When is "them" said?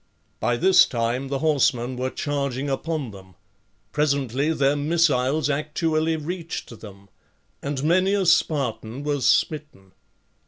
3.11-3.35, 6.79-7.07